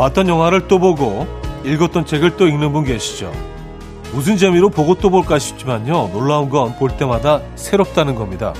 봤던 0.00 0.28
영화를 0.28 0.66
또 0.66 0.78
보고 0.78 1.26
읽었던 1.62 2.06
책을 2.06 2.38
또 2.38 2.48
읽는 2.48 2.72
분 2.72 2.84
계시죠? 2.84 3.30
무슨 4.14 4.38
재미로 4.38 4.70
보고 4.70 4.94
또 4.94 5.10
볼까 5.10 5.38
싶지만요. 5.38 6.08
놀라운 6.14 6.48
건 6.48 6.74
볼 6.78 6.96
때마다 6.96 7.42
새롭다는 7.54 8.14
겁니다. 8.14 8.54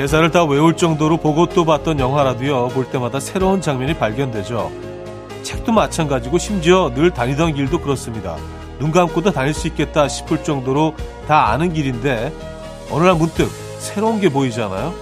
대사를 0.00 0.30
다 0.30 0.44
외울 0.44 0.78
정도로 0.78 1.18
보고 1.18 1.44
또 1.44 1.66
봤던 1.66 2.00
영화라도요, 2.00 2.68
볼 2.68 2.86
때마다 2.90 3.20
새로운 3.20 3.60
장면이 3.60 3.98
발견되죠. 3.98 4.72
책도 5.42 5.72
마찬가지고 5.72 6.38
심지어 6.38 6.90
늘 6.94 7.10
다니던 7.10 7.52
길도 7.52 7.82
그렇습니다. 7.82 8.38
눈 8.78 8.92
감고도 8.92 9.30
다닐 9.30 9.52
수 9.52 9.66
있겠다 9.66 10.08
싶을 10.08 10.42
정도로 10.42 10.94
다 11.28 11.50
아는 11.50 11.74
길인데, 11.74 12.32
어느 12.90 13.04
날 13.04 13.14
문득 13.14 13.46
새로운 13.78 14.22
게 14.22 14.30
보이잖아요? 14.30 14.94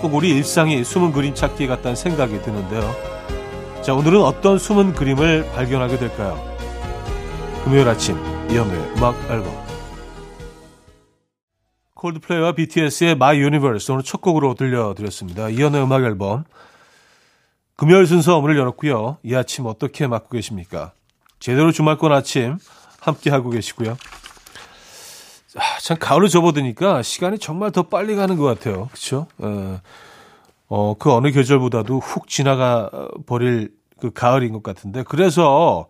꼭 0.00 0.14
우리 0.14 0.30
일상이 0.30 0.82
숨은 0.82 1.12
그림 1.12 1.34
찾기 1.34 1.66
같다는 1.66 1.94
생각이 1.94 2.40
드는데요. 2.40 2.96
자, 3.82 3.92
오늘은 3.92 4.22
어떤 4.22 4.58
숨은 4.58 4.94
그림을 4.94 5.50
발견하게 5.54 5.98
될까요? 5.98 6.42
금요일 7.62 7.86
아침, 7.86 8.16
이현우의 8.48 8.94
음악 8.96 9.16
앨범. 9.28 9.63
콜드플레이와 12.04 12.52
BTS의 12.52 13.12
My 13.12 13.38
Universe 13.38 13.90
오늘 13.92 14.04
첫 14.04 14.20
곡으로 14.20 14.54
들려드렸습니다. 14.54 15.48
이연의 15.48 15.82
음악 15.82 16.02
앨범 16.04 16.44
금요일 17.76 18.06
순서 18.06 18.40
문을 18.42 18.58
열었고요. 18.58 19.16
이 19.22 19.34
아침 19.34 19.64
어떻게 19.64 20.06
맞고 20.06 20.28
계십니까? 20.28 20.92
제대로 21.40 21.72
주말권 21.72 22.12
아침 22.12 22.58
함께 23.00 23.30
하고 23.30 23.48
계시고요. 23.48 23.96
아, 25.56 25.78
참 25.80 25.96
가을을 25.98 26.28
접어드니까 26.28 27.02
시간이 27.02 27.38
정말 27.38 27.70
더 27.70 27.84
빨리 27.84 28.16
가는 28.16 28.36
것 28.36 28.44
같아요. 28.44 28.88
그렇죠? 28.88 29.26
어, 30.68 30.94
그 30.98 31.10
어느 31.10 31.30
계절보다도 31.30 32.00
훅 32.00 32.28
지나가 32.28 32.90
버릴 33.24 33.72
그 33.98 34.10
가을인 34.12 34.52
것 34.52 34.62
같은데 34.62 35.04
그래서 35.04 35.86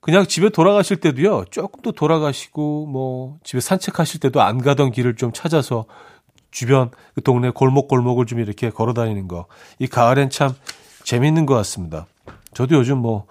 그냥 0.00 0.26
집에 0.26 0.48
돌아가실 0.48 0.98
때도요, 0.98 1.44
조금 1.50 1.82
더 1.82 1.92
돌아가시고, 1.92 2.86
뭐, 2.86 3.38
집에 3.44 3.60
산책하실 3.60 4.20
때도 4.20 4.40
안 4.40 4.62
가던 4.62 4.92
길을 4.92 5.16
좀 5.16 5.32
찾아서 5.32 5.84
주변 6.50 6.90
그 7.14 7.22
동네 7.22 7.50
골목골목을 7.50 8.26
좀 8.26 8.40
이렇게 8.40 8.70
걸어 8.70 8.94
다니는 8.94 9.28
거. 9.28 9.46
이 9.78 9.86
가을엔 9.86 10.30
참 10.30 10.54
재밌는 11.04 11.46
것 11.46 11.54
같습니다. 11.54 12.06
저도 12.54 12.76
요즘 12.76 12.98
뭐, 12.98 13.26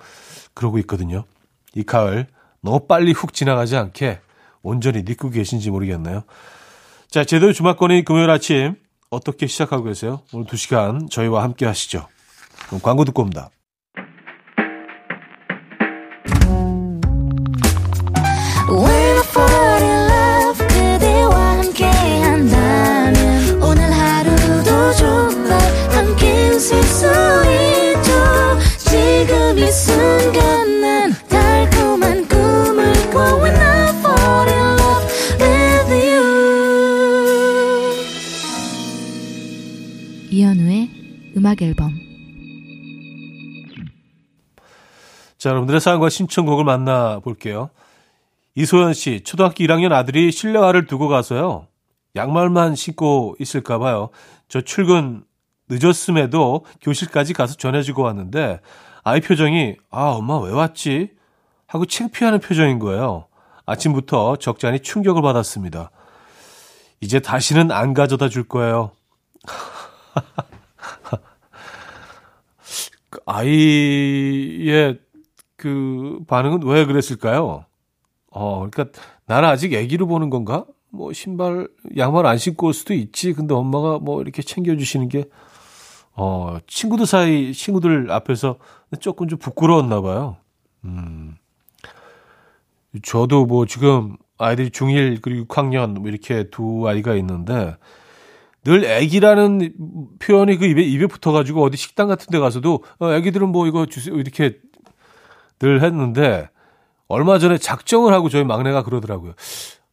그러고 0.54 0.78
있거든요. 0.80 1.26
이 1.74 1.84
가을 1.84 2.28
너무 2.62 2.82
빨리 2.88 3.14
훅 3.14 3.34
지나가지 3.34 3.76
않게 3.76 4.20
온전히 4.62 5.04
믿고 5.04 5.30
계신지 5.30 5.72
모르겠네요. 5.72 6.24
자, 7.10 7.24
제대로 7.24 7.54
주말권인 7.54 8.06
금요일 8.06 8.30
아침 8.30 8.76
어떻게 9.10 9.48
시작하고 9.48 9.84
계세요? 9.84 10.22
오늘 10.34 10.46
2시간 10.46 11.10
저희와 11.10 11.44
함께 11.44 11.66
하시죠. 11.66 12.08
그럼 12.68 12.82
광고 12.82 13.06
듣고 13.06 13.24
옵니다. 13.24 13.50
자, 45.40 45.50
여러분들의 45.52 45.80
사연과 45.80 46.10
신청곡을 46.10 46.66
만나볼게요. 46.66 47.70
이소연 48.56 48.94
씨, 48.94 49.22
초등학교 49.24 49.64
1학년 49.64 49.94
아들이 49.94 50.34
실내화를 50.34 50.86
두고 50.86 51.08
가서요. 51.08 51.68
양말만 52.18 52.76
신고 52.76 53.38
있을까 53.40 53.80
봐요. 53.80 54.10
저 54.50 54.60
출근 54.60 55.24
늦었음에도 55.70 56.66
교실까지 56.82 57.32
가서 57.34 57.56
전해주고 57.56 58.02
왔는데 58.02 58.60
아이 59.04 59.22
표정이 59.22 59.78
아 59.92 60.10
엄마 60.10 60.38
왜 60.40 60.52
왔지? 60.52 61.12
하고 61.68 61.86
창피하는 61.86 62.42
표정인 62.42 62.80
거예요. 62.80 63.28
아침부터 63.66 64.36
적잖이 64.38 64.82
충격을 64.82 65.22
받았습니다. 65.22 65.92
이제 67.00 67.22
다시는 67.22 67.72
안 67.72 67.94
가져다 67.94 68.28
줄 68.28 68.44
거예요. 68.44 68.92
그 73.10 73.22
아이의 73.26 75.00
그 75.60 76.20
반응은 76.26 76.64
왜 76.64 76.86
그랬을까요? 76.86 77.66
어, 78.32 78.68
그러니까 78.70 78.98
나는 79.26 79.50
아직 79.50 79.76
아기로 79.76 80.08
보는 80.08 80.30
건가? 80.30 80.66
뭐 80.90 81.12
신발, 81.14 81.68
양말 81.98 82.26
안 82.26 82.38
신고 82.38 82.68
올 82.68 82.74
수도 82.74 82.94
있지. 82.94 83.34
근데 83.34 83.54
엄마가 83.54 84.00
뭐 84.00 84.22
이렇게 84.22 84.42
챙겨 84.42 84.76
주시는 84.76 85.10
게, 85.10 85.26
어, 86.16 86.58
친구들 86.66 87.06
사이, 87.06 87.54
친구들 87.54 88.10
앞에서 88.10 88.58
조금 89.02 89.28
좀 89.28 89.38
부끄러웠나 89.38 90.02
봐요. 90.02 90.38
음. 90.86 91.36
저도 93.04 93.46
뭐 93.46 93.66
지금 93.66 94.16
아이들이 94.38 94.70
중1 94.70 95.22
그리고 95.22 95.46
6학년 95.46 96.00
뭐 96.00 96.10
이렇게 96.10 96.50
두 96.50 96.88
아이가 96.88 97.16
있는데, 97.16 97.76
늘 98.64 98.86
애기라는 98.86 99.74
표현이 100.20 100.58
그 100.58 100.66
입에, 100.66 100.84
입에 100.84 101.08
붙어가지고 101.08 101.64
어디 101.64 101.78
식당 101.78 102.08
같은 102.08 102.28
데 102.32 102.40
가서도 102.40 102.84
어, 103.00 103.12
애기들은 103.14 103.50
뭐 103.50 103.68
이거 103.68 103.86
주세요. 103.86 104.16
이렇게 104.16 104.58
늘 105.60 105.84
했는데 105.84 106.50
얼마 107.08 107.40
전에 107.40 107.58
작정을 107.58 108.14
하고 108.14 108.30
저희 108.30 108.44
막내가 108.44 108.84
그러더라고요. 108.84 109.34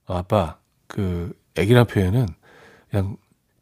아, 0.07 0.19
아빠, 0.19 0.57
그 0.87 1.33
애기란 1.57 1.87
표현은 1.87 2.29
그냥 2.91 3.17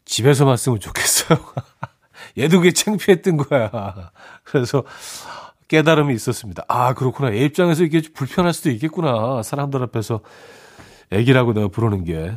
집에서만 0.04 0.56
쓰면 0.56 0.81
좋겠어요. 0.81 1.38
얘도 2.38 2.59
그게 2.59 2.72
창피했던 2.72 3.37
거야. 3.38 4.10
그래서 4.44 4.84
깨달음이 5.69 6.15
있었습니다. 6.15 6.65
아, 6.69 6.94
그렇구나. 6.94 7.32
애 7.32 7.44
입장에서 7.44 7.84
이게 7.84 8.03
불편할 8.12 8.53
수도 8.53 8.71
있겠구나. 8.71 9.42
사람들 9.42 9.82
앞에서 9.84 10.21
애기라고 11.10 11.53
내가 11.53 11.69
부르는 11.69 12.04
게. 12.04 12.36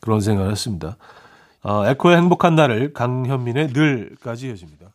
그런 0.00 0.20
생각을 0.20 0.50
했습니다. 0.50 0.96
어, 1.62 1.86
에코의 1.86 2.16
행복한 2.16 2.54
날을 2.54 2.92
강현민의 2.92 3.68
늘까지 3.68 4.48
이어집니다. 4.48 4.94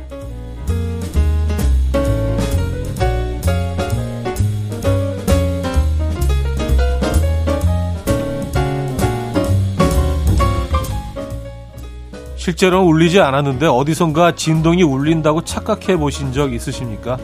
실제로는 12.41 12.87
울리지 12.87 13.21
않았는데 13.21 13.67
어디선가 13.67 14.33
진동이 14.33 14.81
울린다고 14.81 15.43
착각해 15.43 15.97
보신 15.97 16.33
적 16.33 16.51
있으십니까? 16.51 17.19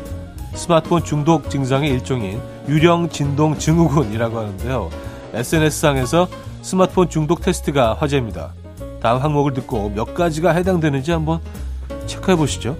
스마트폰 0.54 1.04
중독 1.04 1.50
증상의 1.50 1.90
일종인 1.90 2.40
유령 2.68 3.10
진동 3.10 3.58
증후군이라고 3.58 4.38
하는데요. 4.38 4.92
SNS상에서 5.34 6.28
스마트폰 6.62 7.10
중독 7.10 7.42
테스트가 7.42 7.96
화제입니다. 7.96 8.54
다음 9.02 9.19
항목을 9.19 9.54
듣고 9.56 9.90
몇 9.90 10.14
가지가 10.14 10.52
해당되는지 10.52 11.12
한번 11.12 11.40
체크해 12.06 12.38
보시죠. 12.38 12.78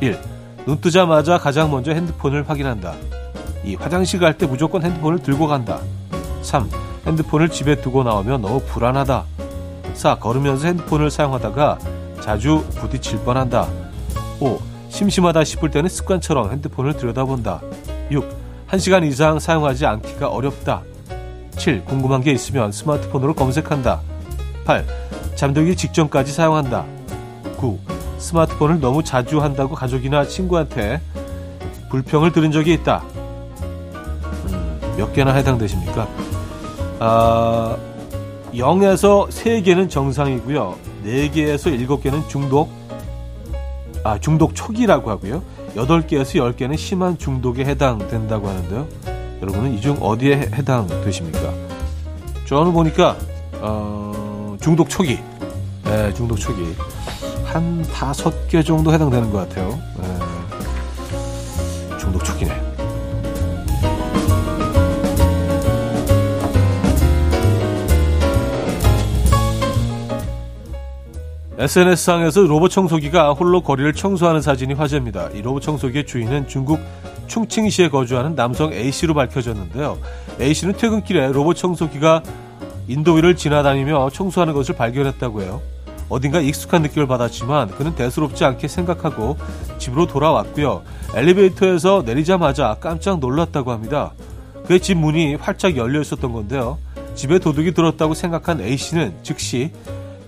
1. 0.00 0.18
눈 0.66 0.80
뜨자마자 0.80 1.38
가장 1.38 1.70
먼저 1.70 1.92
핸드폰을 1.92 2.48
확인한다. 2.48 2.94
2. 3.62 3.76
화장실 3.76 4.18
갈 4.18 4.36
때 4.36 4.44
무조건 4.46 4.82
핸드폰을 4.82 5.20
들고 5.20 5.46
간다. 5.46 5.78
3. 6.42 6.68
핸드폰을 7.06 7.48
집에 7.48 7.80
두고 7.80 8.02
나오면 8.02 8.42
너무 8.42 8.60
불안하다. 8.60 9.22
4. 9.94 10.16
걸으면서 10.16 10.66
핸드폰을 10.66 11.10
사용하다가 11.10 11.78
자주 12.20 12.64
부딪힐 12.76 13.20
뻔한다. 13.24 13.68
5. 14.40 14.58
심심하다 14.88 15.44
싶을 15.44 15.70
때는 15.70 15.88
습관처럼 15.88 16.52
핸드폰을 16.52 16.96
들여다본다. 16.96 17.60
6. 18.10 18.24
1시간 18.70 19.06
이상 19.06 19.38
사용하지 19.38 19.86
않기가 19.86 20.28
어렵다. 20.28 20.82
7. 21.56 21.84
궁금한 21.84 22.22
게 22.22 22.32
있으면 22.32 22.72
스마트폰으로 22.72 23.34
검색한다. 23.34 24.00
8. 24.64 24.84
잠들기 25.34 25.76
직전까지 25.76 26.32
사용한다. 26.32 26.84
9. 27.56 27.78
스마트폰을 28.18 28.80
너무 28.80 29.02
자주 29.02 29.42
한다고 29.42 29.74
가족이나 29.74 30.26
친구한테 30.26 31.00
불평을 31.90 32.32
들은 32.32 32.50
적이 32.50 32.74
있다. 32.74 33.02
음, 34.46 34.80
몇 34.96 35.12
개나 35.12 35.32
해당되십니까? 35.32 36.08
아, 37.00 37.76
0에서 38.54 39.28
3개는 39.28 39.90
정상이고요. 39.90 40.76
4개에서 41.04 41.78
7개는 41.86 42.28
중독, 42.28 42.70
아, 44.04 44.18
중독 44.18 44.54
초기라고 44.54 45.10
하고요. 45.10 45.42
8개에서 45.76 46.54
10개는 46.54 46.76
심한 46.76 47.18
중독에 47.18 47.64
해당된다고 47.64 48.48
하는데요. 48.48 48.86
여러분은 49.42 49.74
이 49.74 49.80
중 49.80 49.96
어디에 50.00 50.50
해당되십니까? 50.54 51.52
저는 52.46 52.72
보니까, 52.72 53.16
어, 53.60 54.56
중독 54.60 54.88
초기. 54.88 55.18
네, 55.84 56.12
중독 56.14 56.36
초기. 56.36 56.74
한 57.44 57.82
다섯 57.92 58.48
개 58.48 58.62
정도 58.62 58.92
해당되는 58.92 59.30
것 59.30 59.48
같아요. 59.48 59.78
네. 59.98 61.98
중독 61.98 62.24
초기네. 62.24 62.73
SNS상에서 71.64 72.42
로봇 72.42 72.70
청소기가 72.70 73.32
홀로 73.32 73.62
거리를 73.62 73.94
청소하는 73.94 74.42
사진이 74.42 74.74
화제입니다. 74.74 75.30
이 75.30 75.40
로봇 75.40 75.62
청소기의 75.62 76.04
주인은 76.04 76.46
중국 76.46 76.78
충칭시에 77.26 77.88
거주하는 77.88 78.34
남성 78.34 78.70
A씨로 78.70 79.14
밝혀졌는데요. 79.14 79.96
A씨는 80.38 80.76
퇴근길에 80.76 81.32
로봇 81.32 81.56
청소기가 81.56 82.22
인도 82.86 83.14
위를 83.14 83.34
지나다니며 83.34 84.10
청소하는 84.10 84.52
것을 84.52 84.76
발견했다고 84.76 85.40
해요. 85.40 85.62
어딘가 86.10 86.38
익숙한 86.38 86.82
느낌을 86.82 87.06
받았지만 87.06 87.70
그는 87.70 87.94
대수롭지 87.94 88.44
않게 88.44 88.68
생각하고 88.68 89.38
집으로 89.78 90.06
돌아왔고요. 90.06 90.82
엘리베이터에서 91.14 92.02
내리자마자 92.04 92.76
깜짝 92.78 93.20
놀랐다고 93.20 93.72
합니다. 93.72 94.12
그의 94.66 94.80
집 94.80 94.98
문이 94.98 95.36
활짝 95.36 95.78
열려 95.78 96.02
있었던 96.02 96.30
건데요. 96.30 96.76
집에 97.14 97.38
도둑이 97.38 97.72
들었다고 97.72 98.12
생각한 98.12 98.60
A씨는 98.60 99.14
즉시 99.22 99.70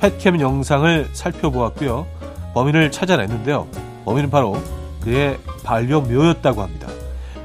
펫캠 0.00 0.40
영상을 0.40 1.08
살펴보았고요. 1.12 2.06
범인을 2.54 2.90
찾아냈는데요. 2.90 3.66
범인은 4.04 4.30
바로 4.30 4.56
그의 5.02 5.38
반려묘였다고 5.64 6.62
합니다. 6.62 6.88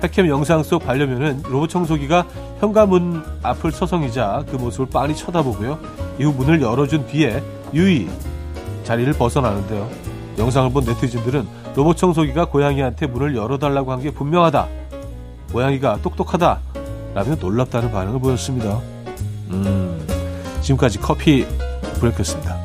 펫캠 0.01 0.27
영상 0.27 0.63
속 0.63 0.83
반려묘는 0.85 1.43
로봇 1.43 1.69
청소기가 1.69 2.25
현관문 2.59 3.23
앞을 3.43 3.71
서성이자 3.71 4.45
그 4.49 4.55
모습을 4.55 4.87
빤히 4.87 5.15
쳐다보고요. 5.15 5.77
이후 6.19 6.31
문을 6.31 6.61
열어준 6.61 7.07
뒤에 7.07 7.41
유이 7.73 8.09
자리를 8.83 9.11
벗어나는데요. 9.13 9.87
영상을 10.37 10.71
본 10.71 10.85
네티즌들은 10.85 11.47
로봇 11.75 11.97
청소기가 11.97 12.45
고양이한테 12.45 13.07
문을 13.07 13.35
열어달라고 13.35 13.91
한 13.91 14.01
게 14.01 14.11
분명하다. 14.11 14.67
고양이가 15.51 15.99
똑똑하다. 16.01 16.59
라며 17.13 17.35
놀랍다는 17.35 17.91
반응을 17.91 18.19
보였습니다. 18.19 18.79
음, 19.49 20.07
지금까지 20.61 20.97
커피 20.99 21.45
브레이크였습니다. 22.01 22.59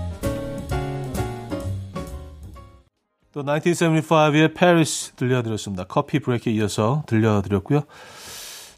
또 3.33 3.43
1975의 3.45 4.55
Paris 4.57 5.13
들려드렸습니다. 5.15 5.85
커피 5.85 6.19
브레이크에 6.21 6.53
이어서 6.55 7.05
들려드렸고요. 7.07 7.83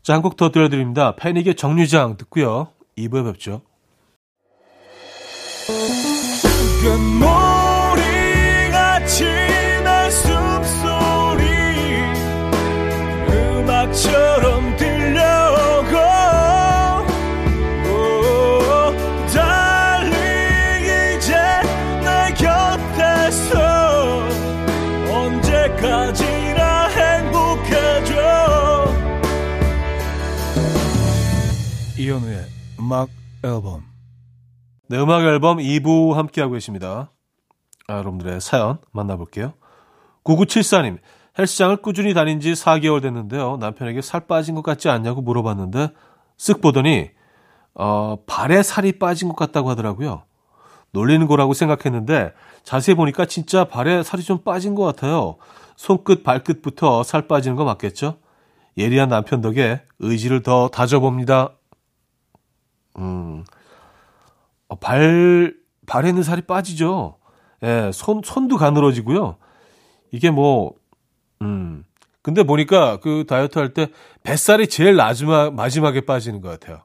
자, 0.02 0.14
한 0.14 0.22
곡 0.22 0.36
더 0.36 0.50
들려드립니다. 0.50 1.14
패닉의 1.16 1.54
정류장 1.54 2.16
듣고요. 2.16 2.68
2부에 2.96 3.24
뵙죠. 3.32 3.62
이현우의 32.18 32.44
음악 32.80 33.08
앨범 33.44 33.84
네, 34.88 34.98
음악 34.98 35.22
앨범 35.22 35.58
2부 35.58 36.14
함께하고 36.14 36.54
계십니다. 36.54 37.12
아, 37.86 37.98
여러분들의 37.98 38.40
사연 38.40 38.78
만나볼게요. 38.92 39.52
9974님, 40.24 40.98
헬스장을 41.38 41.76
꾸준히 41.78 42.14
다닌 42.14 42.40
지 42.40 42.52
4개월 42.52 43.02
됐는데요. 43.02 43.58
남편에게 43.58 44.00
살 44.00 44.26
빠진 44.26 44.54
것 44.54 44.62
같지 44.62 44.88
않냐고 44.88 45.20
물어봤는데, 45.20 45.90
쓱 46.38 46.62
보더니, 46.62 47.10
어, 47.74 48.16
발에 48.26 48.62
살이 48.62 48.98
빠진 48.98 49.28
것 49.28 49.36
같다고 49.36 49.70
하더라고요. 49.70 50.22
놀리는 50.92 51.26
거라고 51.26 51.52
생각했는데, 51.52 52.32
자세히 52.64 52.94
보니까 52.94 53.26
진짜 53.26 53.64
발에 53.64 54.02
살이 54.02 54.22
좀 54.22 54.38
빠진 54.42 54.74
것 54.74 54.84
같아요. 54.84 55.36
손끝, 55.76 56.24
발끝부터 56.24 57.02
살 57.02 57.28
빠지는 57.28 57.56
거 57.56 57.64
맞겠죠? 57.64 58.18
예리한 58.78 59.08
남편 59.08 59.40
덕에 59.40 59.82
의지를 59.98 60.42
더 60.42 60.68
다져봅니다. 60.68 61.57
음, 62.98 63.44
어, 64.68 64.74
발, 64.76 65.54
발에 65.86 66.08
있는 66.10 66.22
살이 66.22 66.42
빠지죠. 66.42 67.16
예, 67.62 67.90
손, 67.92 68.20
손도 68.24 68.56
가늘어지고요. 68.56 69.36
이게 70.10 70.30
뭐, 70.30 70.74
음. 71.42 71.84
근데 72.22 72.42
보니까 72.42 72.98
그 73.00 73.24
다이어트 73.26 73.58
할 73.58 73.72
때 73.72 73.88
뱃살이 74.22 74.68
제일 74.68 74.94
마지막, 74.94 75.54
마지막에 75.54 76.02
빠지는 76.02 76.40
것 76.40 76.48
같아요. 76.48 76.82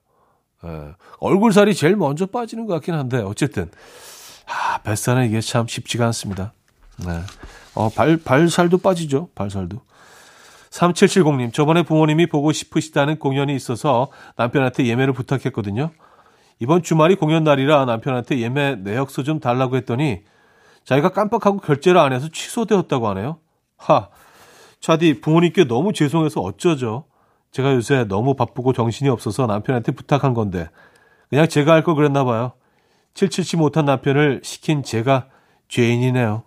예, 0.65 0.93
얼굴 1.19 1.51
살이 1.51 1.75
제일 1.75 1.95
먼저 1.97 2.25
빠지는 2.25 2.65
것 2.65 2.73
같긴 2.75 2.93
한데, 2.93 3.17
어쨌든. 3.17 3.69
아, 4.47 4.77
뱃살은 4.79 5.25
이게 5.27 5.41
참 5.41 5.67
쉽지가 5.67 6.05
않습니다. 6.07 6.53
네. 7.05 7.19
어, 7.75 7.89
발, 7.89 8.17
발살도 8.17 8.77
빠지죠. 8.77 9.29
발살도. 9.35 9.81
3770님, 10.73 11.53
저번에 11.53 11.83
부모님이 11.83 12.25
보고 12.27 12.51
싶으시다는 12.51 13.19
공연이 13.19 13.55
있어서 13.55 14.07
남편한테 14.37 14.87
예매를 14.87 15.13
부탁했거든요. 15.13 15.91
이번 16.59 16.81
주말이 16.81 17.15
공연 17.15 17.43
날이라 17.43 17.85
남편한테 17.85 18.39
예매 18.39 18.75
내역서 18.75 19.21
좀 19.23 19.39
달라고 19.39 19.75
했더니 19.77 20.21
자기가 20.83 21.09
깜빡하고 21.09 21.59
결제를 21.59 21.99
안 21.99 22.11
해서 22.11 22.27
취소되었다고 22.27 23.07
하네요. 23.09 23.37
하, 23.77 24.09
차디 24.79 25.21
부모님께 25.21 25.65
너무 25.65 25.93
죄송해서 25.93 26.41
어쩌죠? 26.41 27.05
제가 27.51 27.73
요새 27.75 28.05
너무 28.05 28.33
바쁘고 28.35 28.73
정신이 28.73 29.09
없어서 29.11 29.45
남편한테 29.45 29.91
부탁한 29.91 30.33
건데 30.33 30.69
그냥 31.29 31.47
제가 31.47 31.73
할 31.73 31.83
걸 31.83 31.95
그랬나 31.95 32.23
봐요. 32.23 32.53
칠칠치 33.13 33.57
못한 33.57 33.85
남편을 33.85 34.41
시킨 34.43 34.81
제가 34.81 35.27
죄인이네요. 35.67 36.43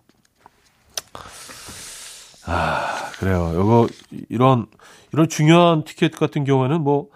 아, 2.47 2.96
그래요. 3.19 3.53
요거 3.55 3.89
이런 4.29 4.67
이런 5.13 5.29
중요한 5.29 5.85
티켓 5.85 6.13
같은 6.13 6.45
경우에는 6.45 6.81
뭐 6.83 7.09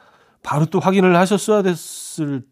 바로 0.42 0.66
또 0.66 0.80
확인을 0.80 1.16
하셨어야 1.16 1.62
됐을 1.62 2.42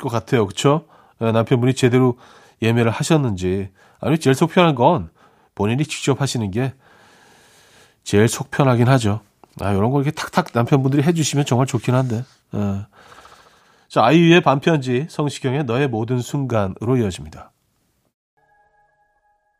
것 0.00 0.08
같아요. 0.08 0.46
그렇죠? 0.46 0.86
남편분이 1.18 1.74
제대로 1.74 2.18
예매를 2.60 2.90
하셨는지 2.90 3.70
아니 4.00 4.18
제일 4.18 4.34
속 4.34 4.50
편한 4.52 4.74
건 4.74 5.10
본인이 5.54 5.84
직접 5.84 6.20
하시는 6.20 6.50
게 6.50 6.74
제일 8.04 8.28
속 8.28 8.50
편하긴 8.50 8.88
하죠. 8.88 9.20
아 9.60 9.72
이런 9.72 9.90
걸 9.90 10.02
이렇게 10.02 10.14
탁탁 10.14 10.48
남편분들이 10.52 11.02
해주시면 11.02 11.44
정말 11.44 11.66
좋긴 11.66 11.94
한데. 11.94 12.24
예. 12.54 12.86
자 13.88 14.04
아이유의 14.04 14.40
반편지 14.40 15.06
성시경의 15.10 15.64
너의 15.64 15.88
모든 15.88 16.20
순간으로 16.20 16.96
이어집니다. 16.96 17.52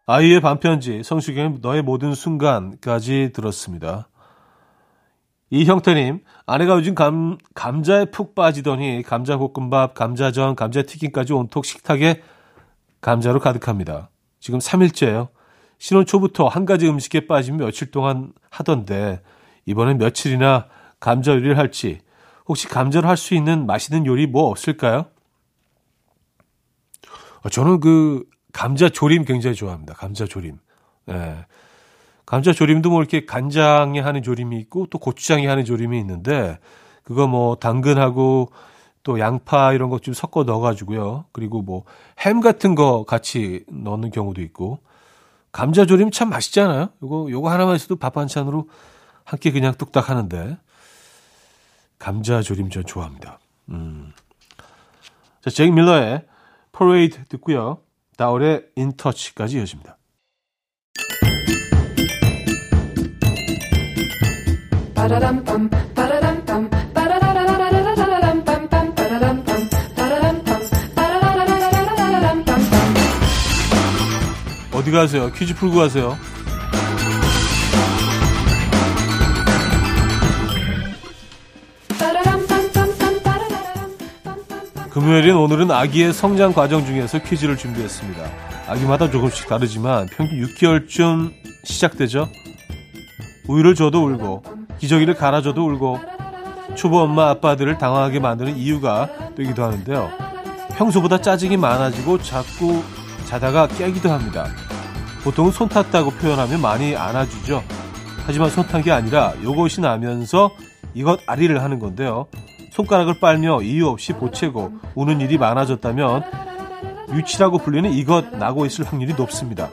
아이유의 0.06 0.40
반편지 0.40 1.02
성시경의 1.04 1.58
너의 1.60 1.82
모든 1.82 2.12
순간까지 2.14 3.30
들었습니다. 3.32 4.08
이형태님, 5.50 6.24
아내가 6.46 6.74
요즘 6.74 6.94
감, 6.94 7.38
감자에 7.54 8.06
푹 8.06 8.34
빠지더니 8.34 9.02
감자볶음밥, 9.06 9.94
감자전, 9.94 10.56
감자튀김까지 10.56 11.34
온통 11.34 11.62
식탁에 11.62 12.22
감자로 13.00 13.38
가득합니다. 13.38 14.10
지금 14.40 14.58
3일째예요. 14.58 15.28
신혼 15.78 16.04
초부터 16.06 16.48
한 16.48 16.64
가지 16.64 16.88
음식에 16.88 17.26
빠지면 17.26 17.60
며칠 17.60 17.90
동안 17.90 18.32
하던데 18.50 19.20
이번엔 19.66 19.98
며칠이나 19.98 20.66
감자 20.98 21.32
요리를 21.32 21.58
할지 21.58 22.00
혹시 22.48 22.66
감자로 22.66 23.08
할 23.08 23.16
수 23.16 23.34
있는 23.34 23.66
맛있는 23.66 24.06
요리 24.06 24.26
뭐 24.26 24.48
없을까요? 24.50 25.06
어, 27.44 27.48
저는 27.48 27.80
그 27.80 28.24
감자 28.52 28.88
조림 28.88 29.24
굉장히 29.24 29.56
좋아합니다. 29.56 29.94
감자 29.94 30.26
조림. 30.26 30.58
예. 31.10 31.46
감자 32.26 32.52
조림도 32.52 32.90
뭐 32.90 33.00
이렇게 33.00 33.24
간장에 33.26 34.00
하는 34.00 34.22
조림이 34.22 34.58
있고 34.60 34.86
또 34.90 34.98
고추장에 34.98 35.46
하는 35.46 35.64
조림이 35.64 35.98
있는데 36.00 36.58
그거 37.02 37.26
뭐 37.26 37.56
당근하고 37.56 38.50
또 39.02 39.18
양파 39.18 39.72
이런 39.72 39.90
것 39.90 40.00
좀 40.00 40.14
섞어 40.14 40.44
넣어가지고요. 40.44 41.24
그리고 41.32 41.62
뭐 41.62 41.84
햄 42.20 42.40
같은 42.40 42.74
거 42.76 43.04
같이 43.04 43.64
넣는 43.68 44.10
경우도 44.10 44.40
있고 44.42 44.78
감자 45.50 45.84
조림 45.84 46.10
참 46.12 46.30
맛있잖아요. 46.30 46.90
요거 47.02 47.30
요거 47.30 47.50
하나만 47.50 47.74
있어도 47.76 47.96
밥 47.96 48.14
반찬으로 48.14 48.68
한 49.24 49.38
끼 49.40 49.50
그냥 49.50 49.74
뚝딱 49.74 50.08
하는데 50.08 50.56
감자 51.98 52.42
조림 52.42 52.70
전 52.70 52.84
좋아합니다. 52.84 53.38
음. 53.70 54.12
자, 55.40 55.50
제이 55.50 55.70
밀러의 55.70 56.24
퍼레이드 56.72 57.24
듣고요. 57.28 57.78
다울의 58.22 58.62
인터치까지 58.76 59.56
이어집니다. 59.56 59.98
어디 74.72 74.90
가세요? 74.92 75.32
퀴즈 75.32 75.56
풀고 75.56 75.78
가세요. 75.78 76.16
금요일인 84.92 85.36
오늘은 85.36 85.70
아기의 85.70 86.12
성장 86.12 86.52
과정 86.52 86.84
중에서 86.84 87.18
퀴즈를 87.18 87.56
준비했습니다. 87.56 88.22
아기마다 88.68 89.10
조금씩 89.10 89.48
다르지만 89.48 90.06
평균 90.14 90.38
6개월쯤 90.46 91.32
시작되죠. 91.64 92.28
우유를 93.48 93.74
줘도 93.74 94.04
울고 94.04 94.42
기저귀를 94.78 95.14
갈아줘도 95.14 95.64
울고 95.66 95.98
초보 96.74 97.00
엄마 97.00 97.30
아빠들을 97.30 97.78
당황하게 97.78 98.20
만드는 98.20 98.56
이유가 98.56 99.08
되기도 99.34 99.64
하는데요. 99.64 100.10
평소보다 100.76 101.20
짜증이 101.20 101.56
많아지고 101.56 102.18
자꾸 102.22 102.82
자다가 103.26 103.68
깨기도 103.68 104.10
합니다. 104.10 104.46
보통은 105.24 105.52
손 105.52 105.68
탔다고 105.68 106.10
표현하면 106.10 106.60
많이 106.60 106.96
안아주죠. 106.96 107.62
하지만 108.26 108.50
손 108.50 108.66
탄 108.66 108.82
게 108.82 108.92
아니라 108.92 109.32
요것이 109.42 109.80
나면서 109.80 110.50
이것 110.94 111.20
아리를 111.26 111.62
하는 111.62 111.78
건데요. 111.78 112.26
손가락을 112.72 113.20
빨며 113.20 113.60
이유 113.60 113.86
없이 113.88 114.14
보채고 114.14 114.72
우는 114.94 115.20
일이 115.20 115.36
많아졌다면 115.36 116.24
유치라고 117.14 117.58
불리는 117.58 117.92
이것 117.92 118.34
나고 118.36 118.64
있을 118.64 118.86
확률이 118.86 119.12
높습니다. 119.14 119.68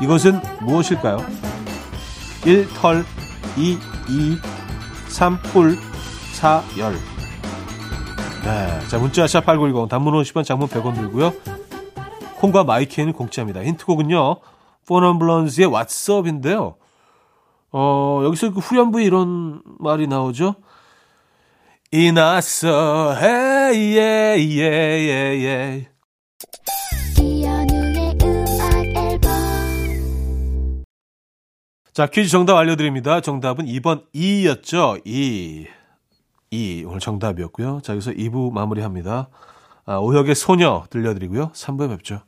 이것은 0.00 0.40
무엇일까요? 0.62 1.18
1. 2.46 2.68
털 2.74 3.04
2. 3.58 3.78
이 4.08 4.38
3. 5.08 5.38
뿔 5.52 5.76
4. 6.32 6.62
열 6.78 6.94
네, 8.44 8.88
자 8.88 8.98
문자 8.98 9.26
샵8910 9.26 9.88
단문 9.90 10.14
50원 10.14 10.44
장문 10.44 10.68
100원 10.68 10.94
들고요. 10.94 11.32
콩과 12.36 12.64
마이키는 12.64 13.12
공짜입니다. 13.12 13.62
힌트곡은요. 13.62 14.36
포넘블런즈의 14.88 15.68
What's 15.68 16.18
Up인데요. 16.18 16.76
어, 17.70 18.22
여기서 18.24 18.52
그 18.52 18.60
후렴부에 18.60 19.04
이런 19.04 19.62
말이 19.78 20.06
나오죠. 20.06 20.56
이났어, 21.94 23.14
앨범 28.96 29.52
자, 31.92 32.06
퀴즈 32.06 32.30
정답 32.30 32.56
알려드립니다. 32.56 33.20
정답은 33.20 33.66
2번 33.66 34.10
2였죠. 34.14 35.02
2. 35.04 35.66
2. 36.50 36.84
오늘 36.86 36.98
정답이었고요. 36.98 37.82
자, 37.82 37.92
여기서 37.92 38.12
2부 38.12 38.50
마무리합니다. 38.52 39.28
아, 39.84 39.96
오혁의 39.98 40.34
소녀 40.34 40.86
들려드리고요. 40.88 41.52
3부에 41.52 41.90
뵙죠. 41.90 42.22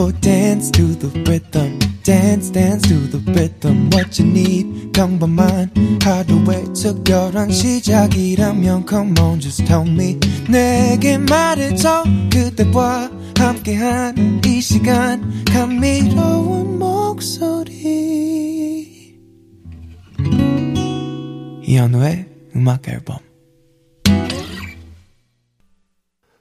Will 0.00 0.12
dance 0.22 0.70
to 0.70 0.94
the 0.94 1.08
rhythm. 1.28 1.78
Dance, 2.02 2.48
dance 2.48 2.88
to 2.88 3.06
the 3.10 3.20
rhythm. 3.34 3.90
What 3.92 4.18
you 4.18 4.30
need, 4.30 4.92
평범한 4.92 5.70
하루의 6.02 6.72
특별한 6.72 7.50
시작이라면 7.50 8.86
Come 8.88 9.20
on, 9.20 9.40
just 9.40 9.62
tell 9.66 9.86
me. 9.86 10.18
내게 10.48 11.18
말해줘. 11.18 12.04
그대와 12.32 13.10
함께한 13.36 14.40
이 14.46 14.62
시간. 14.62 15.44
감미로운 15.44 16.78
목소리. 16.78 17.76
이현우의 21.62 22.26
음악 22.56 22.88
앨범. 22.88 23.18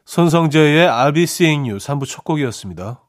손성재의 0.06 0.88
I'll 0.88 1.14
be 1.14 1.24
seeing 1.24 1.68
you 1.68 1.78
3부 1.78 2.08
첫 2.08 2.24
곡이었습니다. 2.24 3.09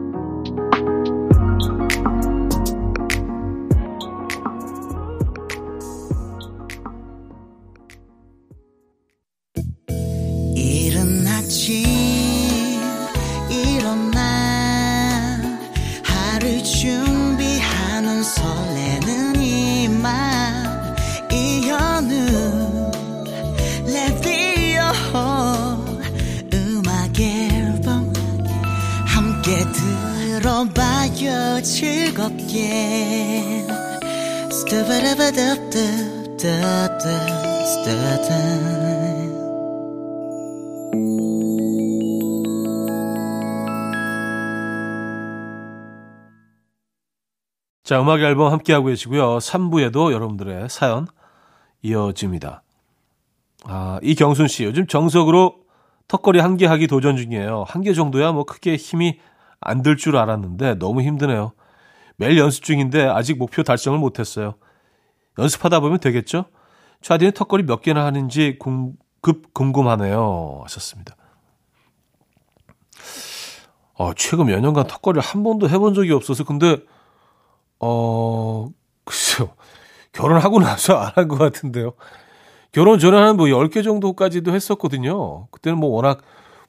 함께 29.41 29.65
들어봐요 30.39 31.61
즐겁게 31.63 33.65
자, 47.83 47.99
음악 47.99 48.21
앨범 48.21 48.51
함께하고 48.51 48.87
계시고요. 48.87 49.39
3부에도 49.39 50.11
여러분들의 50.11 50.69
사연 50.69 51.07
이어집니다. 51.81 52.61
아, 53.65 53.99
이경순 54.03 54.47
씨, 54.47 54.63
요즘 54.65 54.85
정석으로 54.85 55.55
턱걸이 56.07 56.39
한 56.39 56.57
개 56.57 56.67
하기 56.67 56.85
도전 56.87 57.17
중이에요. 57.17 57.65
한 57.67 57.81
개 57.81 57.93
정도야 57.93 58.33
뭐 58.33 58.43
크게 58.45 58.75
힘이 58.75 59.19
안들줄 59.61 60.17
알았는데 60.17 60.75
너무 60.75 61.01
힘드네요. 61.01 61.53
매일 62.17 62.37
연습 62.37 62.63
중인데 62.63 63.03
아직 63.07 63.37
목표 63.37 63.63
달성을 63.63 63.97
못했어요. 63.97 64.55
연습하다 65.39 65.79
보면 65.79 65.99
되겠죠? 65.99 66.45
차디는 67.01 67.31
턱걸이 67.33 67.63
몇 67.63 67.81
개나 67.81 68.05
하는지 68.05 68.57
궁, 68.59 68.93
급 69.21 69.53
궁금하네요. 69.53 70.61
하셨습니다. 70.63 71.15
어, 73.93 74.13
최근 74.15 74.47
몇 74.47 74.59
년간 74.59 74.87
턱걸이를 74.87 75.21
한 75.21 75.43
번도 75.43 75.69
해본 75.69 75.93
적이 75.93 76.13
없어서 76.13 76.43
근데 76.43 76.77
어 77.79 78.67
글쎄요 79.05 79.53
결혼하고 80.13 80.59
나서 80.59 80.97
안 80.97 81.11
한 81.15 81.27
것 81.27 81.37
같은데요. 81.37 81.93
결혼 82.71 82.99
전에 82.99 83.17
한뭐 83.17 83.47
10개 83.47 83.83
정도까지도 83.83 84.53
했었거든요. 84.53 85.47
그때는 85.51 85.77
뭐 85.79 85.89
워낙 85.91 86.21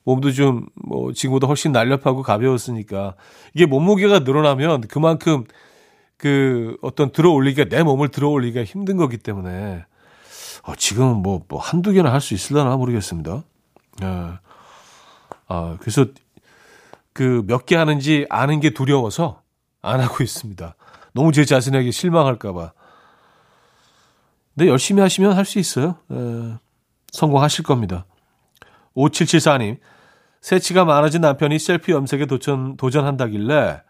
몸도 0.04 0.32
좀 0.32 0.66
뭐 0.74 1.12
지금보다 1.12 1.46
훨씬 1.46 1.72
날렵하고 1.72 2.22
가벼웠으니까 2.22 3.14
이게 3.54 3.66
몸무게가 3.66 4.20
늘어나면 4.20 4.82
그만큼 4.88 5.44
그 6.16 6.76
어떤 6.82 7.10
들어 7.12 7.30
올리기가 7.32 7.68
내 7.68 7.82
몸을 7.82 8.08
들어 8.08 8.28
올리기가 8.28 8.64
힘든 8.64 8.96
거기 8.96 9.16
때문에 9.18 9.84
어, 10.64 10.74
지금은 10.76 11.16
뭐, 11.16 11.42
뭐 11.48 11.58
한두 11.60 11.92
개나 11.92 12.12
할 12.12 12.20
수 12.20 12.34
있을려나 12.34 12.76
모르겠습니다. 12.76 13.42
예. 14.02 14.06
아, 15.48 15.76
그래서 15.80 16.06
그 17.12 17.42
몇 17.46 17.66
개 17.66 17.76
하는지 17.76 18.26
아는 18.30 18.60
게 18.60 18.70
두려워서 18.70 19.42
안 19.82 20.00
하고 20.00 20.22
있습니다. 20.22 20.74
너무 21.14 21.32
제 21.32 21.44
자신에게 21.44 21.90
실망할까봐. 21.90 22.72
근데 24.54 24.68
열심히 24.68 25.00
하시면 25.02 25.32
할 25.32 25.44
수 25.44 25.58
있어요. 25.58 25.96
에, 26.10 26.54
성공하실 27.12 27.64
겁니다. 27.64 28.06
5774님, 28.96 29.78
새치가 30.42 30.84
많아진 30.84 31.22
남편이 31.22 31.58
셀피 31.58 31.92
염색에 31.92 32.26
도전, 32.26 32.76
도전한다길래 32.76 33.82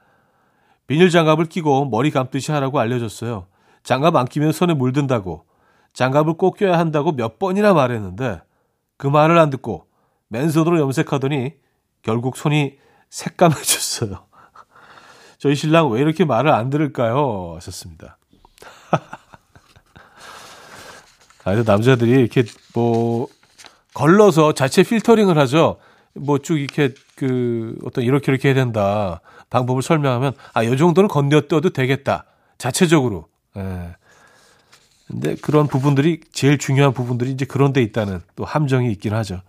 비닐 0.87 1.11
장갑을 1.11 1.47
끼고 1.47 1.87
머리 1.87 2.11
감듯이 2.11 2.53
하라고 2.53 2.79
알려줬어요. 2.79 3.47
장갑 3.83 4.15
안 4.15 4.27
끼면 4.27 4.53
손에 4.53 4.75
물든다고. 4.75 5.47
장갑을 5.95 6.35
꼭 6.35 6.59
껴야 6.59 6.79
한다고 6.79 7.13
몇 7.13 7.39
번이나 7.39 7.73
말했는데 7.73 8.43
그 8.99 9.07
말을 9.07 9.39
안 9.39 9.49
듣고 9.49 9.87
맨손으로 10.29 10.79
염색하더니 10.79 11.55
결국 12.03 12.37
손이 12.37 12.77
새까매졌어요. 13.09 14.27
저희 15.39 15.55
신랑 15.55 15.91
왜 15.91 16.03
이렇게 16.03 16.27
말을 16.27 16.53
안 16.53 16.69
들을까요? 16.69 17.55
하셨습니다. 17.57 18.19
아, 21.45 21.55
남자들이 21.55 22.11
이렇게 22.11 22.45
뭐 22.75 23.27
걸러서 23.95 24.53
자체 24.53 24.83
필터링을 24.83 25.39
하죠. 25.39 25.79
뭐 26.15 26.39
쭉 26.39 26.59
이렇게 26.59 26.95
그 27.17 27.77
어떤 27.85 28.05
이렇게 28.05 28.33
이렇게 28.33 28.49
해야 28.49 28.55
된다 28.55 29.21
방법을 29.51 29.83
설명하면 29.83 30.35
아, 30.55 30.65
요 30.65 30.77
정도는 30.77 31.09
건너뛰어도 31.09 31.71
되겠다. 31.71 32.25
자체적으로. 32.59 33.29
예. 33.57 33.97
근데 35.07 35.35
그런 35.37 35.67
부분들이 35.67 36.21
제일 36.33 36.59
중요한 36.59 36.93
부분들이 36.93 37.31
이제 37.31 37.45
그런 37.45 37.73
데 37.73 37.83
있다는 37.83 38.21
또 38.35 38.45
함정이 38.45 38.91
있긴 38.93 39.13
하죠. 39.15 39.43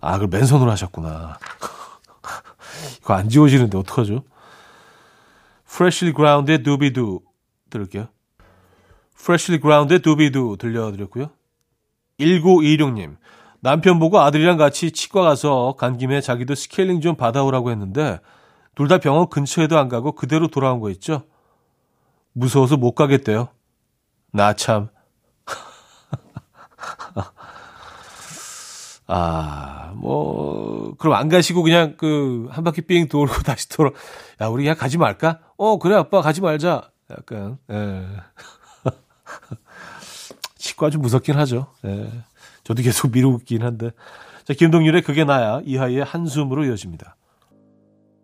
아, 0.00 0.12
그걸 0.18 0.28
맨손으로 0.28 0.70
하셨구나. 0.70 1.38
이거 3.00 3.14
안 3.14 3.28
지워지는데 3.28 3.76
어떡하죠? 3.78 4.22
Freshly 5.68 6.14
Ground의 6.14 6.62
두비두 6.62 7.20
들을게요. 7.70 8.08
Freshly 9.18 9.60
Ground의 9.60 10.00
두비두 10.00 10.56
들려드렸고요. 10.60 11.30
1926님, 12.20 13.16
남편 13.60 13.98
보고 13.98 14.20
아들이랑 14.20 14.56
같이 14.56 14.90
치과 14.92 15.22
가서 15.22 15.74
간 15.78 15.96
김에 15.98 16.20
자기도 16.20 16.54
스케일링 16.54 17.00
좀 17.00 17.16
받아오라고 17.16 17.70
했는데 17.70 18.20
둘 18.74 18.88
다 18.88 18.98
병원 18.98 19.28
근처에도 19.28 19.78
안 19.78 19.88
가고 19.88 20.12
그대로 20.12 20.48
돌아온 20.48 20.80
거 20.80 20.90
있죠? 20.90 21.22
무서워서 22.32 22.76
못 22.76 22.94
가겠대요. 22.94 23.48
나 24.32 24.52
참. 24.54 24.88
아, 29.06 29.92
뭐, 29.96 30.94
그럼 30.98 31.14
안 31.14 31.28
가시고 31.28 31.62
그냥 31.62 31.96
그 31.96 32.48
한 32.50 32.62
바퀴 32.64 32.82
삥 32.82 33.08
돌고 33.08 33.32
다시 33.42 33.68
돌아. 33.68 33.90
야, 34.40 34.46
우리 34.48 34.64
그냥 34.64 34.76
가지 34.76 34.98
말까? 34.98 35.40
어, 35.56 35.78
그래, 35.78 35.96
아빠 35.96 36.20
가지 36.20 36.40
말자. 36.40 36.90
약간, 37.10 37.58
예. 37.70 38.06
치과 40.56 40.90
좀 40.90 41.02
무섭긴 41.02 41.36
하죠. 41.38 41.68
예. 41.86 42.10
저도 42.68 42.82
계속 42.82 43.10
미루고 43.12 43.38
있긴 43.38 43.62
한데. 43.62 43.92
자, 44.44 44.52
김동률의 44.52 45.00
그게 45.00 45.24
나야, 45.24 45.62
이하이의 45.64 46.04
한숨으로 46.04 46.66
이어집니다. 46.66 47.16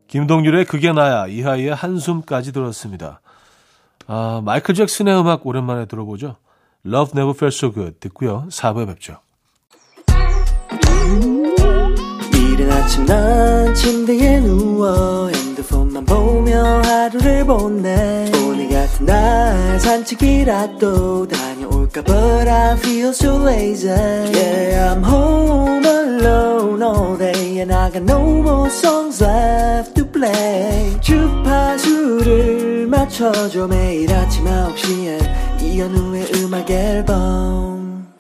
김동률의 0.07 0.67
그게 0.67 0.93
나야, 0.93 1.27
이하이의 1.27 1.75
한숨까지 1.75 2.53
들었습니다. 2.53 3.23
아, 4.07 4.43
마이클 4.45 4.75
잭슨의 4.75 5.19
음악 5.19 5.47
오랜만에 5.47 5.87
들어보죠. 5.87 6.37
Love 6.85 7.13
Never 7.19 7.35
Felt 7.35 7.57
So 7.57 7.73
Good 7.73 8.01
듣고요. 8.01 8.47
4부에 8.51 8.87
뵙죠. 8.87 9.17
이른 12.35 12.71
아침 12.71 13.07
난 13.07 13.75
침대에 13.75 14.41
누워 14.41 15.29
핸드폰만 15.29 16.05
보며 16.05 16.83
하루를 16.83 17.47
보내 17.47 18.31
오늘 18.47 18.69
같은 18.69 19.07
날 19.07 19.81
산책이라도 19.81 21.29
다 21.29 21.54
녀올까 21.95 22.03
But 22.03 22.49
I 22.49 22.77
feel 22.79 23.11
so 23.11 23.37
lazy 23.37 23.89
Yeah 23.89 24.93
I'm 24.93 25.05
home 25.05 25.85
alone 25.85 26.83
all 26.83 27.17
day 27.17 27.61
And 27.61 27.73
I 27.73 27.91
got 27.91 28.03
no 28.03 28.21
more 28.43 28.69
songs 28.69 29.23
left 29.23 29.95
to 29.95 30.11
play 30.11 30.99
주파수를 31.01 32.89
맞춰줘 32.89 33.69
매일 33.69 34.13
아침 34.13 34.45
9시에 34.45 35.63
이현우의 35.63 36.27
음악 36.35 36.69
앨범 36.71 38.13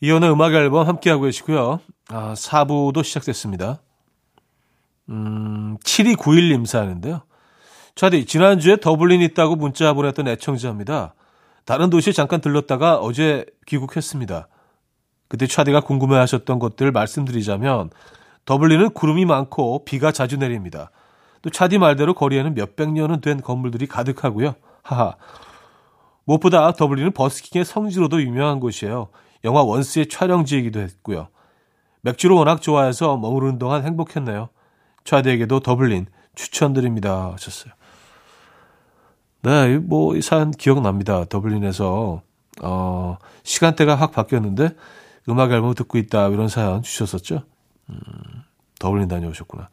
이혼의 0.00 0.30
음악 0.30 0.52
앨범 0.52 0.86
함께하고 0.86 1.22
계시고요. 1.24 1.80
아, 2.10 2.34
4부도 2.34 3.02
시작됐습니다. 3.02 3.80
음, 5.08 5.78
7291님 5.82 6.66
사연인데요. 6.66 7.22
차디, 7.94 8.26
지난주에 8.26 8.76
더블린 8.76 9.22
있다고 9.22 9.56
문자 9.56 9.94
보냈던 9.94 10.28
애청자입니다. 10.28 11.14
다른 11.66 11.90
도시에 11.90 12.12
잠깐 12.12 12.40
들렀다가 12.40 12.96
어제 12.98 13.44
귀국했습니다. 13.66 14.48
그때 15.28 15.46
차디가 15.48 15.80
궁금해 15.80 16.16
하셨던 16.16 16.60
것들 16.60 16.92
말씀드리자면, 16.92 17.90
더블린은 18.44 18.90
구름이 18.90 19.24
많고 19.24 19.84
비가 19.84 20.12
자주 20.12 20.36
내립니다. 20.36 20.92
또 21.42 21.50
차디 21.50 21.78
말대로 21.78 22.14
거리에는 22.14 22.54
몇백 22.54 22.92
년은 22.92 23.20
된 23.20 23.42
건물들이 23.42 23.86
가득하고요. 23.86 24.54
하하. 24.82 25.16
무엇보다 26.24 26.72
더블린은 26.72 27.10
버스킹의 27.12 27.64
성지로도 27.64 28.22
유명한 28.22 28.60
곳이에요. 28.60 29.08
영화 29.44 29.62
원스의 29.62 30.08
촬영지이기도 30.08 30.78
했고요. 30.80 31.28
맥주를 32.02 32.36
워낙 32.36 32.62
좋아해서 32.62 33.16
머무르는 33.16 33.58
동안 33.58 33.84
행복했네요. 33.84 34.50
차디에게도 35.02 35.60
더블린 35.60 36.06
추천드립니다. 36.36 37.32
하셨어요. 37.32 37.72
네, 39.46 39.78
뭐, 39.78 40.16
이 40.16 40.22
사연 40.22 40.50
기억납니다. 40.50 41.24
더블린에서, 41.26 42.20
어, 42.62 43.18
시간대가 43.44 43.94
확 43.94 44.10
바뀌었는데, 44.10 44.70
음악 45.28 45.52
앨범 45.52 45.72
듣고 45.72 45.98
있다, 45.98 46.30
이런 46.30 46.48
사연 46.48 46.82
주셨었죠. 46.82 47.44
음, 47.90 47.96
더블린 48.80 49.06
다녀오셨구나. 49.06 49.68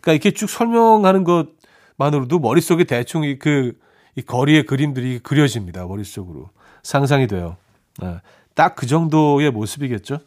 그러니까 0.00 0.12
이렇게 0.12 0.30
쭉 0.30 0.48
설명하는 0.48 1.24
것만으로도 1.24 2.38
머릿속에 2.38 2.84
대충 2.84 3.24
이 3.24 3.36
그, 3.36 3.76
이 4.14 4.22
거리의 4.22 4.64
그림들이 4.64 5.18
그려집니다. 5.18 5.84
머릿속으로. 5.86 6.50
상상이 6.84 7.26
돼요. 7.26 7.56
네. 7.98 8.20
딱 8.54 8.76
그 8.76 8.86
정도의 8.86 9.50
모습이겠죠. 9.50 10.20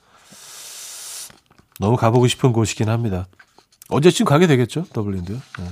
너무 1.79 1.95
가보고 1.95 2.27
싶은 2.27 2.51
곳이긴 2.51 2.89
합니다. 2.89 3.27
언제쯤 3.87 4.25
가게 4.25 4.45
되겠죠, 4.45 4.83
더블린도요. 4.91 5.37
네. 5.37 5.65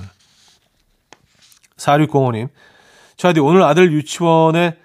4605님, 1.76 2.48
차디 3.18 3.40
오늘 3.40 3.62
아들 3.64 3.92
유치원에 3.92 4.78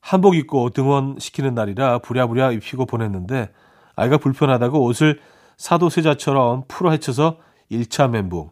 한복 0.00 0.36
입고 0.36 0.70
등원시키는 0.70 1.54
날이라 1.54 2.00
부랴부랴 2.00 2.52
입히고 2.52 2.84
보냈는데 2.86 3.50
아이가 3.96 4.18
불편하다고 4.18 4.84
옷을 4.84 5.20
사도세자처럼 5.56 6.64
풀어 6.68 6.90
헤쳐서 6.90 7.38
1차 7.70 8.10
멘붕. 8.10 8.50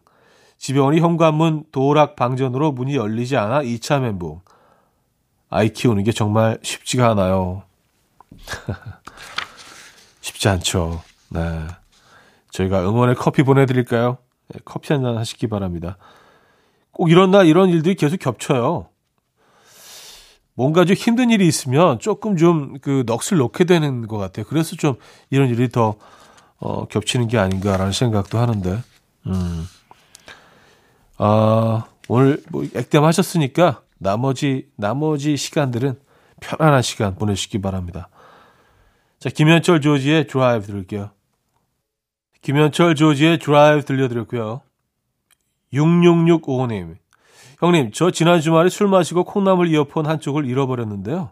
집에 0.57 0.79
오니 0.79 0.99
현관문 0.99 1.65
도락 1.71 2.15
방전으로 2.15 2.71
문이 2.71 2.95
열리지 2.95 3.37
않아 3.37 3.61
2차 3.61 4.01
멘붕. 4.01 4.41
아이 5.49 5.69
키우는 5.69 6.03
게 6.03 6.11
정말 6.11 6.57
쉽지가 6.63 7.09
않아요. 7.11 7.63
쉽지 10.21 10.49
않죠. 10.49 11.01
네. 11.29 11.67
저희가 12.51 12.81
응원의 12.87 13.15
커피 13.15 13.43
보내드릴까요? 13.43 14.17
네, 14.47 14.59
커피 14.65 14.93
한 14.93 15.03
잔 15.03 15.17
하시기 15.17 15.47
바랍니다. 15.47 15.97
꼭 16.91 17.11
이런 17.11 17.31
날 17.31 17.45
이런 17.45 17.69
일들이 17.69 17.95
계속 17.95 18.17
겹쳐요. 18.17 18.87
뭔가 20.53 20.85
좀 20.85 20.95
힘든 20.95 21.29
일이 21.29 21.47
있으면 21.47 21.99
조금 21.99 22.37
좀 22.37 22.79
그 22.81 23.03
넋을 23.05 23.37
놓게 23.37 23.63
되는 23.63 24.07
것 24.07 24.17
같아요. 24.17 24.45
그래서 24.47 24.75
좀 24.75 24.95
이런 25.29 25.49
일이 25.49 25.69
더 25.69 25.95
어, 26.57 26.85
겹치는 26.87 27.27
게 27.27 27.39
아닌가라는 27.39 27.91
생각도 27.91 28.37
하는데, 28.37 28.83
음. 29.25 29.67
아, 31.17 31.85
오늘 32.07 32.43
뭐 32.49 32.63
액땜 32.63 33.03
하셨으니까 33.03 33.81
나머지, 33.97 34.69
나머지 34.75 35.37
시간들은 35.37 35.99
편안한 36.39 36.83
시간 36.83 37.15
보내시기 37.15 37.61
바랍니다. 37.61 38.09
자, 39.19 39.29
김현철 39.29 39.81
조지의 39.81 40.27
드라이브 40.27 40.65
들을게요. 40.67 41.11
김현철 42.41 42.95
조지의 42.95 43.39
드라이브 43.39 43.85
들려드렸고요. 43.85 44.61
6665님. 45.73 46.97
형님, 47.61 47.91
저 47.93 48.09
지난 48.09 48.41
주말에 48.41 48.69
술 48.69 48.87
마시고 48.87 49.23
콩나물 49.23 49.67
이어폰 49.67 50.07
한쪽을 50.07 50.45
잃어버렸는데요. 50.45 51.29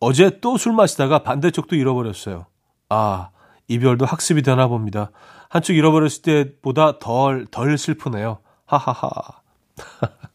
어제 0.00 0.38
또 0.40 0.56
술 0.58 0.72
마시다가 0.72 1.20
반대쪽도 1.22 1.76
잃어버렸어요. 1.76 2.46
아, 2.90 3.30
이별도 3.68 4.04
학습이 4.04 4.42
되나 4.42 4.68
봅니다. 4.68 5.10
한쪽 5.48 5.74
잃어버렸을 5.74 6.22
때보다 6.22 6.98
덜, 6.98 7.46
덜 7.50 7.78
슬프네요. 7.78 8.38
하하하. 8.66 9.08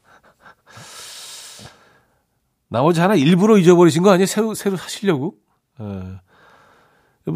나머지 2.68 3.00
하나 3.02 3.16
일부러 3.16 3.58
잊어버리신 3.58 4.02
거 4.02 4.12
아니에요? 4.12 4.26
새로, 4.26 4.54
새로 4.56 4.78
사시려고? 4.78 5.36
예. 5.82 6.20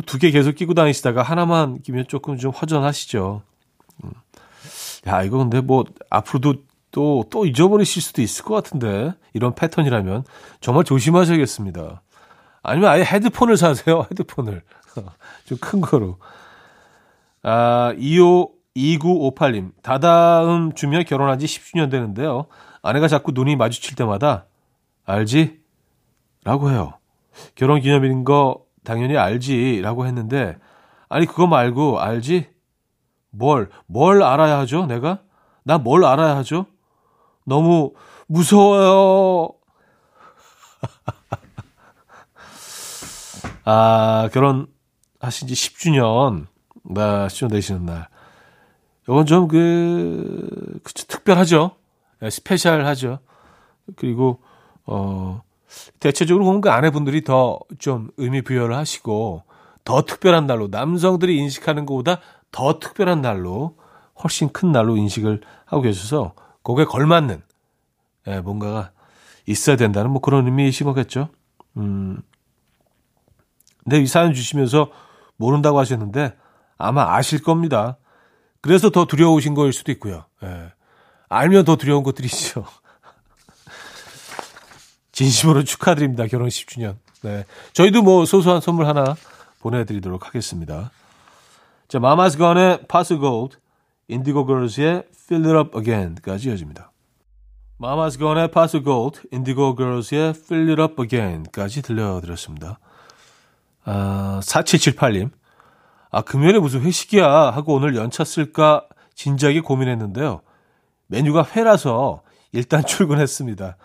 두개 0.05 0.31
계속 0.31 0.55
끼고 0.55 0.73
다니시다가 0.73 1.21
하나만 1.21 1.81
끼면 1.81 2.05
조금 2.07 2.37
좀 2.37 2.51
허전하시죠. 2.51 3.43
음. 4.03 4.11
야, 5.07 5.21
이거 5.23 5.37
근데 5.37 5.61
뭐, 5.61 5.83
앞으로도 6.09 6.55
또, 6.95 7.25
또 7.29 7.45
잊어버리실 7.45 8.01
수도 8.01 8.21
있을 8.21 8.45
것 8.45 8.53
같은데. 8.55 9.11
이런 9.33 9.53
패턴이라면. 9.53 10.23
정말 10.61 10.85
조심하셔야겠습니다. 10.85 12.01
아니면 12.63 12.89
아예 12.89 13.03
헤드폰을 13.03 13.57
사세요. 13.57 14.05
헤드폰을. 14.11 14.61
좀 15.45 15.57
큰 15.59 15.81
거로. 15.81 16.19
아, 17.43 17.93
25, 17.97 18.49
2958님. 18.77 19.71
다다음 19.83 20.71
주면 20.73 21.03
결혼한 21.03 21.37
지 21.37 21.47
10주년 21.47 21.91
되는데요. 21.91 22.45
아내가 22.81 23.09
자꾸 23.09 23.33
눈이 23.33 23.57
마주칠 23.57 23.95
때마다, 23.97 24.45
알지? 25.05 25.59
라고 26.45 26.69
해요. 26.71 26.93
결혼 27.55 27.81
기념일인 27.81 28.23
거 28.23 28.63
당연히 28.85 29.17
알지? 29.17 29.81
라고 29.81 30.05
했는데, 30.05 30.57
아니, 31.09 31.25
그거 31.25 31.45
말고, 31.45 31.99
알지? 31.99 32.47
뭘, 33.31 33.69
뭘 33.85 34.23
알아야 34.23 34.59
하죠, 34.59 34.85
내가? 34.85 35.19
나 35.63 35.77
뭘 35.77 36.05
알아야 36.05 36.37
하죠? 36.37 36.67
너무 37.45 37.93
무서워요. 38.27 39.53
아, 43.65 44.29
결혼하신 44.33 45.47
지 45.47 45.53
10주년, 45.53 46.47
나, 46.83 47.27
10주년 47.27 47.49
되시는 47.51 47.85
날. 47.85 48.07
이건 49.03 49.25
좀 49.25 49.47
그, 49.47 50.79
그쵸, 50.83 51.05
특별하죠. 51.07 51.71
네, 52.21 52.29
스페셜하죠. 52.29 53.19
그리고, 53.95 54.41
어, 54.85 55.41
대체적으로 55.99 56.45
보면 56.45 56.61
그 56.61 56.71
아내분들이 56.71 57.23
더 57.23 57.59
좀 57.79 58.09
의미 58.17 58.41
부여를 58.41 58.75
하시고, 58.75 59.43
더 59.83 60.03
특별한 60.03 60.47
날로, 60.47 60.67
남성들이 60.69 61.37
인식하는 61.37 61.85
것보다 61.85 62.19
더 62.51 62.79
특별한 62.79 63.21
날로, 63.21 63.77
훨씬 64.23 64.49
큰 64.49 64.71
날로 64.71 64.97
인식을 64.97 65.41
하고 65.65 65.81
계셔서, 65.83 66.33
거기에 66.65 66.85
걸맞는, 66.85 67.43
예, 68.27 68.41
뭔가가 68.41 68.91
있어야 69.45 69.75
된다는 69.77 70.09
뭐 70.09 70.19
그런 70.19 70.45
의미이신 70.45 70.85
거겠죠. 70.87 71.29
음. 71.77 72.21
근데 73.83 74.01
이 74.01 74.07
사연 74.07 74.33
주시면서 74.33 74.91
모른다고 75.37 75.79
하셨는데, 75.79 76.35
아마 76.77 77.15
아실 77.15 77.41
겁니다. 77.43 77.97
그래서 78.61 78.89
더 78.89 79.05
두려우신 79.05 79.53
거일 79.53 79.73
수도 79.73 79.91
있고요. 79.91 80.25
예. 80.43 80.71
알면 81.29 81.65
더 81.65 81.75
두려운 81.75 82.03
것들이 82.03 82.25
있죠. 82.25 82.65
진심으로 85.13 85.63
축하드립니다. 85.63 86.25
결혼 86.25 86.49
10주년. 86.49 86.97
네. 87.21 87.45
저희도 87.73 88.01
뭐 88.01 88.25
소소한 88.25 88.59
선물 88.59 88.87
하나 88.87 89.15
보내드리도록 89.59 90.25
하겠습니다. 90.27 90.89
자, 91.87 91.99
마마스 91.99 92.39
건의 92.39 92.79
파스 92.87 93.17
골드, 93.17 93.57
인디고 94.07 94.45
걸스의 94.45 95.03
Fill 95.13 95.45
It 95.47 95.57
Up 95.57 95.77
Again까지 95.77 96.49
이어집니다. 96.49 96.91
마마스 97.77 98.17
건의 98.17 98.51
파스 98.51 98.81
골드, 98.81 99.21
인디고 99.31 99.75
걸스의 99.75 100.29
Fill 100.29 100.69
It 100.69 100.81
Up 100.81 101.01
Again까지 101.01 101.81
들려드렸습니다. 101.81 102.79
아, 103.83 104.39
4778님. 104.43 105.31
아, 106.11 106.21
금요일에 106.21 106.59
무슨 106.59 106.81
회식이야 106.81 107.27
하고 107.27 107.73
오늘 107.73 107.95
연차 107.95 108.23
쓸까 108.23 108.87
진작에 109.15 109.59
고민했는데요. 109.61 110.41
메뉴가 111.07 111.45
회라서 111.55 112.21
일단 112.51 112.83
출근했습니다. 112.87 113.77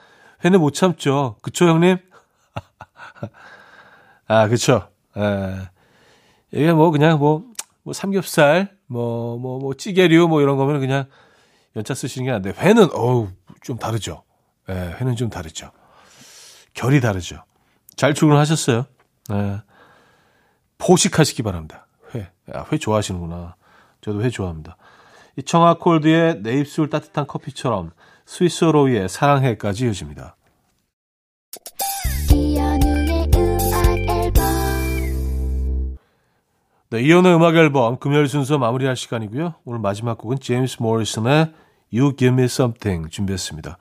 회는 0.45 0.61
못 0.61 0.73
참죠. 0.73 1.37
그쵸, 1.43 1.67
형님? 1.67 1.99
아, 4.29 4.49
그쵸. 4.49 4.89
에, 5.17 5.57
이게 6.53 6.73
뭐, 6.73 6.91
그냥 6.91 7.19
뭐, 7.19 7.45
뭐, 7.90 7.92
삼겹살, 7.92 8.76
뭐, 8.87 9.37
뭐, 9.37 9.59
뭐, 9.59 9.74
찌개류, 9.74 10.29
뭐, 10.29 10.40
이런 10.42 10.57
거면 10.57 10.79
그냥 10.79 11.07
연차 11.74 11.92
쓰시는 11.92 12.24
게 12.24 12.31
안 12.31 12.40
돼. 12.40 12.50
회는, 12.50 12.88
어우, 12.92 13.31
좀 13.62 13.79
다르죠. 13.79 14.22
예, 14.68 14.94
회는 15.00 15.16
좀 15.16 15.29
다르죠. 15.29 15.72
결이 16.72 17.00
다르죠. 17.00 17.42
잘 17.96 18.14
출근하셨어요. 18.14 18.87
예. 19.33 19.62
포식하시기 20.79 21.42
바랍니다. 21.42 21.88
회. 22.14 22.31
아, 22.53 22.64
회 22.70 22.79
좋아하시는구나. 22.79 23.57
저도 24.03 24.22
회 24.22 24.31
좋아합니다. 24.31 24.76
이 25.37 25.42
청아콜드의 25.42 26.42
내 26.42 26.61
입술 26.61 26.90
따뜻한 26.90 27.26
커피처럼 27.26 27.90
스위스로이의 28.24 29.09
사랑해까지 29.09 29.87
이어집니다. 29.87 30.37
네, 36.90 37.03
이연의 37.03 37.37
음악 37.37 37.55
앨범 37.55 37.98
금요일 37.98 38.26
순서 38.26 38.59
마무리할 38.59 38.96
시간이고요. 38.96 39.55
오늘 39.64 39.79
마지막 39.79 40.18
곡은 40.18 40.40
제임스 40.40 40.83
모리슨의 40.83 41.53
You 41.92 42.16
Give 42.16 42.35
Me 42.35 42.44
Something 42.46 43.09
준비했습니다. 43.11 43.79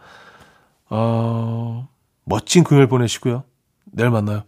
어, 0.92 1.88
멋진 2.24 2.64
금요일 2.64 2.86
보내시고요. 2.86 3.46
내일 3.86 4.12
만나요. 4.12 4.44